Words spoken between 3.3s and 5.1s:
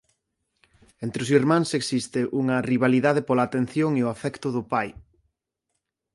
atención e o afecto do pai.